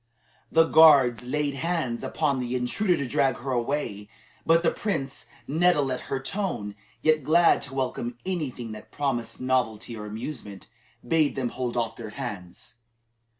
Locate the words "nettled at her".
5.47-6.19